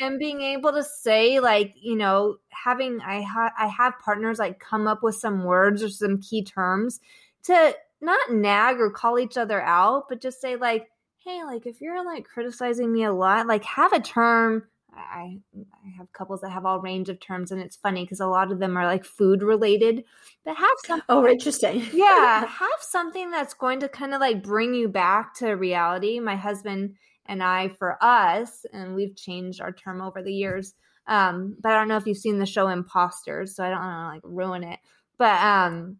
[0.00, 4.60] And being able to say, like, you know, having I have I have partners like
[4.60, 7.00] come up with some words or some key terms
[7.44, 10.88] to not nag or call each other out, but just say like,
[11.24, 14.68] hey, like if you're like criticizing me a lot, like have a term
[14.98, 18.26] I I have couples that have all range of terms, and it's funny because a
[18.26, 20.04] lot of them are like food related.
[20.44, 21.86] But have some oh, interesting.
[21.92, 26.20] yeah, have something that's going to kind of like bring you back to reality.
[26.20, 26.94] My husband
[27.26, 30.74] and I, for us, and we've changed our term over the years.
[31.06, 34.22] Um, but I don't know if you've seen the show Imposters, so I don't want
[34.22, 34.78] to like ruin it.
[35.18, 35.98] But um,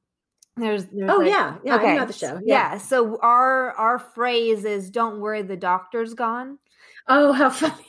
[0.58, 1.92] there's, there's oh like, yeah yeah okay.
[1.92, 2.72] I know the show yeah.
[2.72, 6.58] yeah so our our phrase is don't worry the doctor's gone
[7.08, 7.84] oh how funny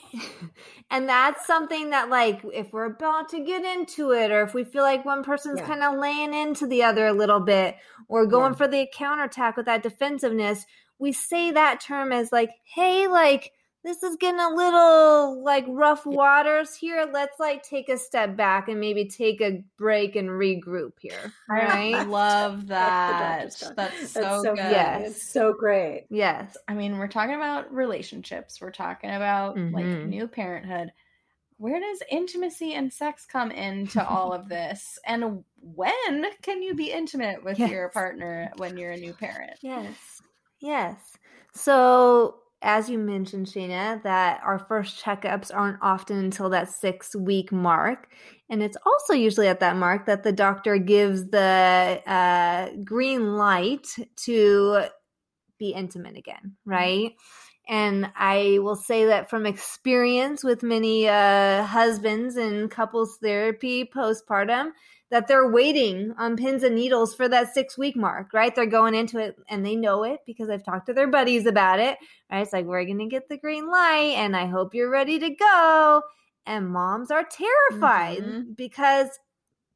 [0.90, 4.64] and that's something that like if we're about to get into it or if we
[4.64, 5.66] feel like one person's yeah.
[5.66, 7.76] kind of laying into the other a little bit
[8.08, 8.56] or going yeah.
[8.56, 10.66] for the counterattack with that defensiveness
[10.98, 13.52] we say that term as like hey like
[13.82, 17.08] this is getting a little like rough waters here.
[17.10, 21.32] Let's like take a step back and maybe take a break and regroup here.
[21.48, 21.94] Right?
[21.94, 23.42] I love that.
[23.42, 24.58] That's, That's so, so, good.
[24.58, 25.10] Yes.
[25.10, 26.06] It's so great.
[26.10, 26.56] Yes.
[26.68, 28.60] I mean, we're talking about relationships.
[28.60, 29.74] We're talking about mm-hmm.
[29.74, 30.92] like new parenthood.
[31.56, 34.98] Where does intimacy and sex come into all of this?
[35.04, 37.70] And when can you be intimate with yes.
[37.70, 39.58] your partner when you're a new parent?
[39.60, 40.22] Yes.
[40.60, 41.18] Yes.
[41.52, 47.52] So as you mentioned, Shaina, that our first checkups aren't often until that six week
[47.52, 48.08] mark.
[48.50, 53.86] And it's also usually at that mark that the doctor gives the uh, green light
[54.24, 54.84] to
[55.58, 57.12] be intimate again, right?
[57.70, 64.72] And I will say that from experience with many uh, husbands and couples therapy postpartum,
[65.12, 68.52] that they're waiting on pins and needles for that six week mark, right?
[68.52, 71.78] They're going into it and they know it because I've talked to their buddies about
[71.78, 71.96] it,
[72.28, 72.42] right?
[72.42, 75.30] It's like, we're going to get the green light and I hope you're ready to
[75.30, 76.02] go.
[76.46, 78.52] And moms are terrified mm-hmm.
[78.56, 79.10] because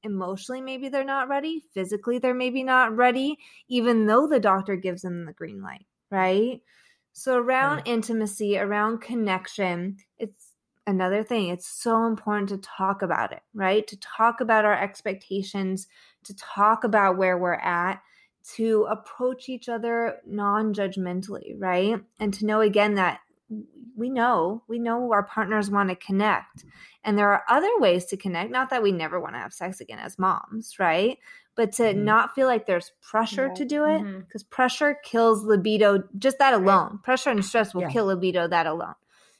[0.03, 1.63] emotionally, maybe they're not ready.
[1.75, 6.61] Physically, they're maybe not ready, even though the doctor gives them the green light, right?
[7.15, 7.87] So, around right.
[7.87, 10.51] intimacy, around connection, it's
[10.87, 11.49] another thing.
[11.49, 13.87] It's so important to talk about it, right?
[13.87, 15.87] To talk about our expectations,
[16.25, 18.03] to talk about where we're at,
[18.57, 22.01] to approach each other non-judgmentally, right?
[22.19, 23.21] And to know again that
[23.97, 26.65] we know we know our partners want to connect
[27.05, 29.81] and there are other ways to connect not that we never want to have sex
[29.81, 31.19] again as moms right
[31.57, 32.05] but to mm-hmm.
[32.05, 33.55] not feel like there's pressure yeah.
[33.55, 34.55] to do it because mm-hmm.
[34.55, 37.03] pressure kills libido just that alone right.
[37.03, 37.91] pressure and stress will yeah.
[37.91, 38.95] kill libido that alone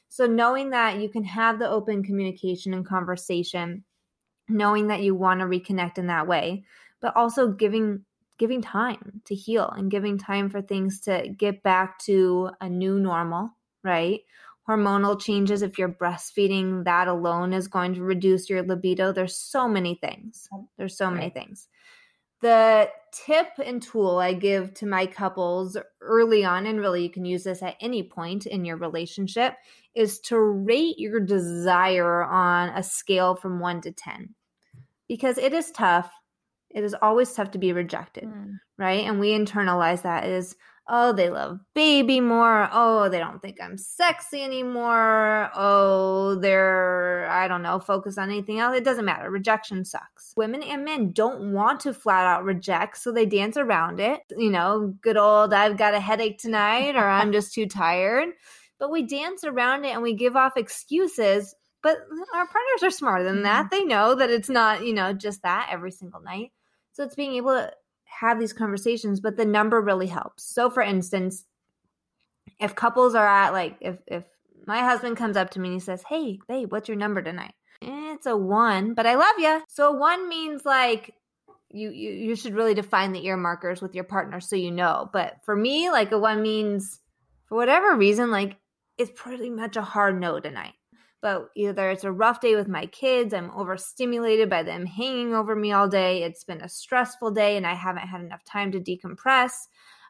[0.07, 3.83] so knowing that you can have the open communication and conversation
[4.47, 6.63] knowing that you want to reconnect in that way
[7.01, 8.03] but also giving
[8.37, 12.99] giving time to heal and giving time for things to get back to a new
[12.99, 13.51] normal
[13.85, 14.21] right?
[14.67, 19.13] Hormonal changes, if you're breastfeeding, that alone is going to reduce your libido.
[19.13, 20.49] There's so many things.
[20.77, 21.67] There's so many things.
[22.45, 27.25] The tip and tool I give to my couples early on, and really you can
[27.25, 29.55] use this at any point in your relationship,
[29.95, 34.35] is to rate your desire on a scale from one to 10.
[35.07, 36.11] Because it is tough.
[36.69, 38.59] It is always tough to be rejected, mm.
[38.77, 39.07] right?
[39.07, 40.55] And we internalize that as,
[40.87, 42.69] oh, they love baby more.
[42.71, 45.49] Oh, they don't think I'm sexy anymore.
[45.55, 48.77] Oh, they're, I don't know, focus on anything else.
[48.77, 49.29] It doesn't matter.
[49.29, 50.33] Rejection sucks.
[50.37, 54.21] Women and men don't want to flat out reject, so they dance around it.
[54.37, 58.29] You know, good old, I've got a headache tonight, or I'm just too tired.
[58.77, 61.55] But we dance around it and we give off excuses.
[61.81, 61.97] But
[62.33, 63.65] our partners are smarter than that.
[63.65, 63.75] Mm-hmm.
[63.75, 66.51] They know that it's not, you know, just that every single night.
[66.93, 67.71] So it's being able to
[68.19, 70.43] have these conversations, but the number really helps.
[70.43, 71.45] So for instance,
[72.59, 74.23] if couples are at like if if
[74.65, 77.53] my husband comes up to me and he says, "Hey, babe, what's your number tonight?"
[77.81, 79.61] Eh, it's a 1, but I love you.
[79.67, 81.13] So 1 means like
[81.69, 85.09] you, you you should really define the ear markers with your partner so you know.
[85.11, 87.01] But for me, like a 1 means
[87.47, 88.57] for whatever reason like
[88.97, 90.73] it's pretty much a hard no tonight
[91.25, 95.55] but either it's a rough day with my kids, I'm overstimulated by them hanging over
[95.55, 98.79] me all day, it's been a stressful day and I haven't had enough time to
[98.79, 99.53] decompress.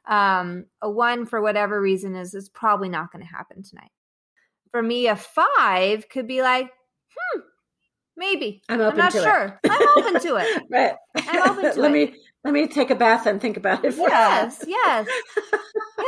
[0.10, 3.92] Um, a one, for whatever reason, is is probably not going to happen tonight.
[4.72, 6.70] For me, a five could be like,
[7.18, 7.40] hmm,
[8.18, 8.62] maybe.
[8.68, 9.58] I'm, I'm not sure.
[9.64, 10.64] I'm open to it.
[10.70, 10.96] right.
[11.16, 11.94] I'm open to let it.
[11.94, 13.96] me let me take a bath and think about it.
[13.96, 15.08] yes, yes,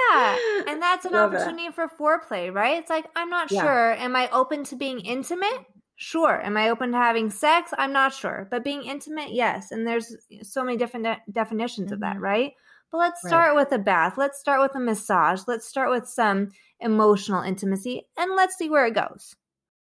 [0.10, 2.78] yeah, and that's an Love opportunity for foreplay, right?
[2.78, 3.62] It's like I'm not yeah.
[3.62, 3.94] sure.
[3.94, 5.66] Am I open to being intimate?
[5.96, 6.42] Sure.
[6.44, 7.72] Am I open to having sex?
[7.78, 9.72] I'm not sure, but being intimate, yes.
[9.72, 11.94] And there's so many different de- definitions mm-hmm.
[11.96, 12.24] of that, mm-hmm.
[12.24, 12.54] right?
[12.92, 13.56] But let's start right.
[13.56, 14.18] with a bath.
[14.18, 15.42] Let's start with a massage.
[15.48, 19.36] Let's start with some emotional intimacy, and let's see where it goes.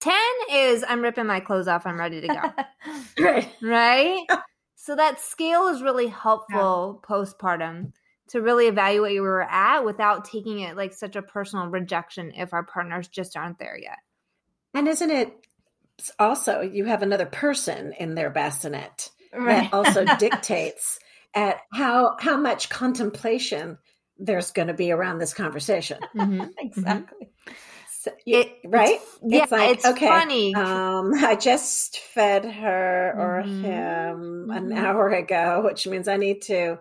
[0.02, 0.14] 10
[0.52, 2.42] is I'm ripping my clothes off, I'm ready to go.
[3.24, 3.50] right.
[3.62, 4.26] Right?
[4.84, 7.08] So that scale is really helpful yeah.
[7.08, 7.92] postpartum
[8.32, 12.54] to really evaluate where we're at without taking it like such a personal rejection if
[12.54, 13.98] our partners just aren't there yet.
[14.74, 15.34] And isn't it
[16.18, 19.70] also you have another person in their bassinet right.
[19.70, 21.00] that also dictates
[21.34, 23.78] at how how much contemplation
[24.18, 26.00] there's going to be around this conversation.
[26.16, 26.46] Mm-hmm.
[26.60, 27.30] exactly.
[27.48, 27.54] Mm-hmm.
[28.02, 28.96] So, it, right?
[28.96, 30.56] It's, yeah, it's, like, it's okay, funny.
[30.56, 33.64] Um, I just fed her or mm-hmm.
[33.64, 34.78] him an mm-hmm.
[34.78, 36.80] hour ago, which means I need to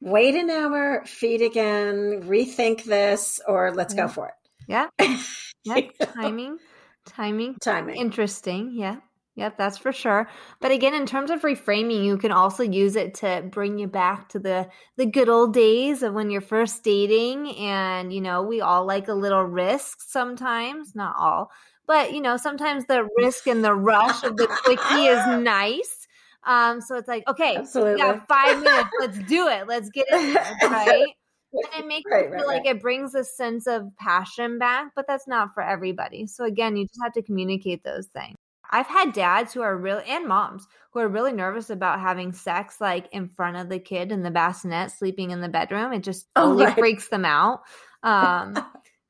[0.00, 4.02] wait an hour, feed again, rethink this, or let's yeah.
[4.02, 4.34] go for it.
[4.66, 4.88] Yeah.
[5.62, 5.80] Yeah.
[6.14, 6.56] timing.
[7.04, 7.56] Timing.
[7.60, 7.96] Timing.
[7.96, 8.72] Interesting.
[8.72, 8.96] Yeah.
[9.36, 10.28] Yep, that's for sure.
[10.60, 14.30] But again, in terms of reframing, you can also use it to bring you back
[14.30, 18.60] to the the good old days of when you're first dating and, you know, we
[18.60, 21.50] all like a little risk sometimes, not all.
[21.86, 25.99] But, you know, sometimes the risk and the rush of the quickie is nice.
[26.44, 27.94] Um, so it's like, okay, Absolutely.
[27.94, 28.88] we got five minutes.
[29.00, 29.66] Let's do it.
[29.66, 31.14] Let's get it, right?
[31.52, 32.76] and it makes right, feel right, like right.
[32.76, 36.26] it brings a sense of passion back, but that's not for everybody.
[36.26, 38.36] So again, you just have to communicate those things.
[38.72, 42.80] I've had dads who are real and moms who are really nervous about having sex
[42.80, 45.92] like in front of the kid in the bassinet sleeping in the bedroom.
[45.92, 46.76] It just oh, right.
[46.78, 47.62] freaks them out.
[48.04, 48.56] Um,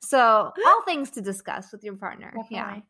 [0.00, 0.18] so
[0.66, 2.32] all things to discuss with your partner.
[2.34, 2.56] Definitely.
[2.56, 2.80] Yeah.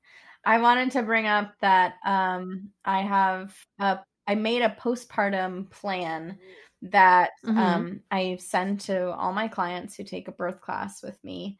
[0.44, 3.98] I wanted to bring up that um, I have a
[4.30, 6.38] I made a postpartum plan
[6.82, 7.58] that mm-hmm.
[7.58, 11.58] um, I send to all my clients who take a birth class with me.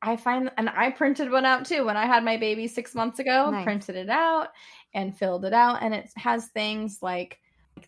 [0.00, 3.18] I find, and I printed one out too when I had my baby six months
[3.18, 3.64] ago, nice.
[3.64, 4.50] printed it out
[4.94, 5.82] and filled it out.
[5.82, 7.40] And it has things like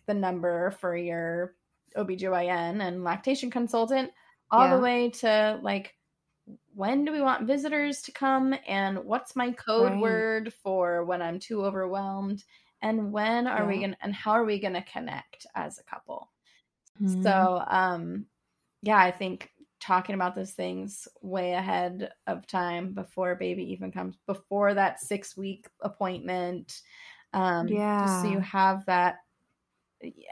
[0.07, 1.55] the number for your
[1.95, 4.11] OBGYN and lactation consultant,
[4.51, 4.75] all yeah.
[4.75, 5.95] the way to like,
[6.73, 8.53] when do we want visitors to come?
[8.67, 10.01] And what's my code right.
[10.01, 12.43] word for when I'm too overwhelmed?
[12.81, 13.67] And when are yeah.
[13.67, 16.29] we going to, and how are we going to connect as a couple?
[17.01, 17.21] Mm-hmm.
[17.21, 18.25] So, um,
[18.81, 24.15] yeah, I think talking about those things way ahead of time before baby even comes
[24.27, 26.83] before that six week appointment
[27.33, 29.21] um yeah so you have that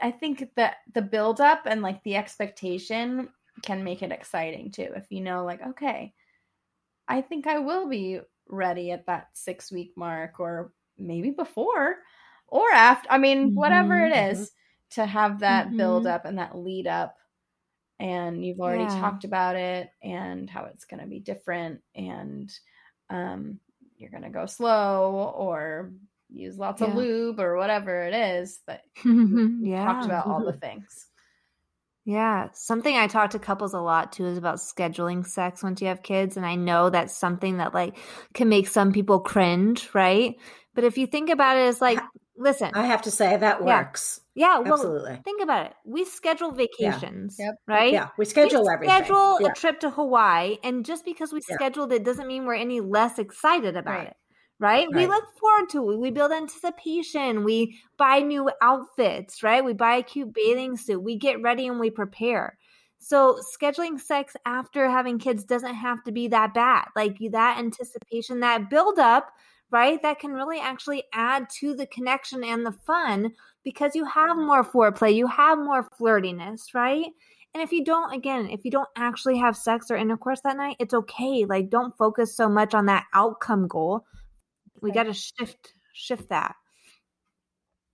[0.02, 3.28] I think that the build up and like the expectation
[3.62, 4.88] can make it exciting too.
[4.96, 6.12] If you know, like, okay,
[7.08, 11.96] I think I will be ready at that six week mark or maybe before
[12.50, 13.10] or after.
[13.10, 13.56] I mean, mm-hmm.
[13.56, 15.00] whatever it is, mm-hmm.
[15.00, 15.76] to have that mm-hmm.
[15.76, 17.16] build up and that lead up.
[17.98, 19.00] And you've already yeah.
[19.00, 21.82] talked about it and how it's going to be different.
[21.94, 22.50] And
[23.10, 23.58] um,
[23.98, 25.90] you're going to go slow or
[26.30, 26.88] use lots yeah.
[26.88, 29.84] of lube or whatever it is But yeah.
[29.84, 31.06] talked about all the things.
[32.06, 32.48] Yeah.
[32.54, 36.02] Something I talk to couples a lot too is about scheduling sex once you have
[36.02, 36.36] kids.
[36.36, 37.98] And I know that's something that like
[38.32, 40.36] can make some people cringe, right?
[40.74, 41.99] But if you think about it as like,
[42.40, 42.70] listen.
[42.74, 44.20] I have to say that works.
[44.34, 44.54] Yeah.
[44.54, 45.20] yeah well, Absolutely.
[45.24, 45.74] think about it.
[45.84, 47.46] We schedule vacations, yeah.
[47.46, 47.54] Yep.
[47.66, 47.92] right?
[47.92, 48.08] Yeah.
[48.18, 48.88] We schedule everything.
[48.88, 49.14] we everything.
[49.14, 49.48] schedule yeah.
[49.48, 50.56] a trip to Hawaii.
[50.64, 54.06] And just because we scheduled it doesn't mean we're any less excited about right.
[54.08, 54.16] it
[54.60, 54.86] right?
[54.92, 54.94] right?
[54.94, 55.98] We look forward to it.
[55.98, 57.44] We build anticipation.
[57.44, 59.64] We buy new outfits, right?
[59.64, 61.02] We buy a cute bathing suit.
[61.02, 62.58] We get ready and we prepare.
[62.98, 66.88] So scheduling sex after having kids doesn't have to be that bad.
[66.94, 69.32] Like that anticipation, that build up,
[69.70, 70.00] right?
[70.02, 73.32] That can really actually add to the connection and the fun
[73.64, 77.06] because you have more foreplay, you have more flirtiness, right?
[77.52, 80.76] And if you don't, again, if you don't actually have sex or intercourse that night,
[80.78, 81.44] it's okay.
[81.44, 84.04] Like, don't focus so much on that outcome goal
[84.80, 86.54] we got to shift shift that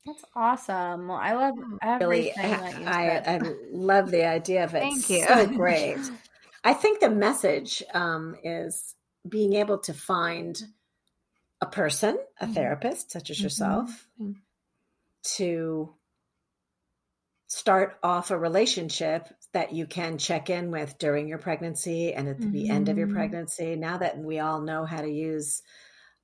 [0.04, 1.08] that's awesome.
[1.08, 1.54] Well, I love
[2.00, 2.32] really.
[2.36, 3.40] I, I,
[3.72, 4.78] love the idea of it.
[4.78, 5.24] Thank you.
[5.26, 5.98] So great.
[6.64, 8.94] I think the message um, is
[9.28, 10.62] being able to find
[11.60, 12.54] a person, a mm-hmm.
[12.54, 13.44] therapist such as mm-hmm.
[13.44, 14.08] yourself,
[15.36, 15.94] to
[17.48, 22.38] start off a relationship that you can check in with during your pregnancy and at
[22.38, 22.70] the mm-hmm.
[22.70, 23.16] end of your mm-hmm.
[23.16, 23.76] pregnancy.
[23.76, 25.62] Now that we all know how to use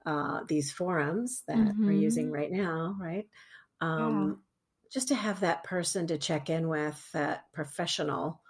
[0.05, 1.87] uh, these forums that mm-hmm.
[1.87, 3.29] we're using right now, right?
[3.81, 4.35] Um, yeah.
[4.93, 8.41] Just to have that person to check in with, that professional,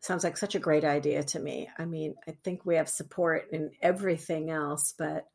[0.00, 1.68] sounds like such a great idea to me.
[1.76, 5.26] I mean, I think we have support in everything else, but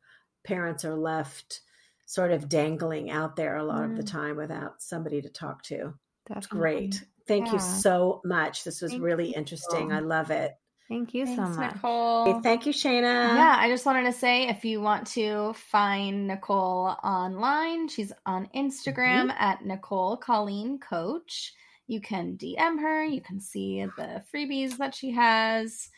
[0.44, 1.60] parents are left
[2.06, 3.90] sort of dangling out there a lot mm.
[3.90, 4.10] of the mm.
[4.10, 5.94] time without somebody to talk to.
[6.26, 7.02] That's great.
[7.26, 7.54] Thank yeah.
[7.54, 8.64] you so much.
[8.64, 9.92] This was Thank really interesting.
[9.92, 10.54] I love it.
[10.88, 11.74] Thank you Thanks, so much.
[11.74, 12.40] Nicole.
[12.42, 13.02] Thank you, Shaina.
[13.02, 18.48] Yeah, I just wanted to say if you want to find Nicole online, she's on
[18.54, 19.30] Instagram mm-hmm.
[19.30, 21.54] at Nicole Colleen Coach.
[21.86, 25.88] You can DM her, you can see the freebies that she has.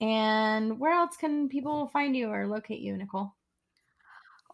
[0.00, 3.34] And where else can people find you or locate you, Nicole?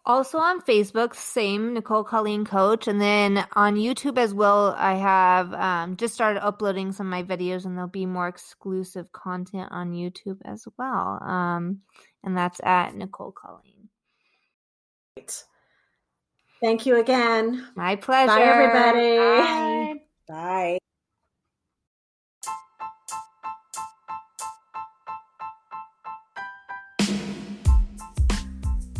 [0.07, 4.73] Also on Facebook, same Nicole Colleen Coach, and then on YouTube as well.
[4.77, 9.11] I have um, just started uploading some of my videos, and there'll be more exclusive
[9.11, 11.21] content on YouTube as well.
[11.21, 11.81] Um,
[12.23, 13.89] and that's at Nicole Colleen.
[16.61, 17.67] Thank you again.
[17.75, 18.27] My pleasure.
[18.27, 19.17] Bye, everybody.
[19.17, 19.93] Bye.
[20.29, 20.77] Bye.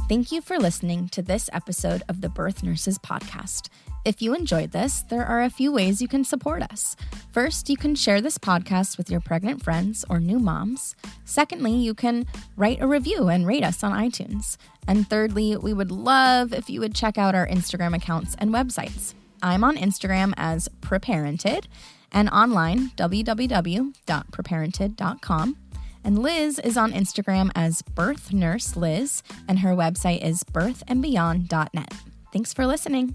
[0.08, 3.68] Thank you for listening to this episode of the Birth Nurses Podcast.
[4.06, 6.96] If you enjoyed this, there are a few ways you can support us.
[7.34, 10.96] First, you can share this podcast with your pregnant friends or new moms.
[11.26, 14.56] Secondly, you can write a review and rate us on iTunes.
[14.88, 19.14] And thirdly, we would love if you would check out our Instagram accounts and websites.
[19.44, 21.66] I'm on Instagram as Preparented
[22.14, 25.58] and online www.preparented.com.
[26.08, 31.94] And Liz is on Instagram as Birth Nurse Liz, and her website is birthandbeyond.net.
[32.32, 33.14] Thanks for listening.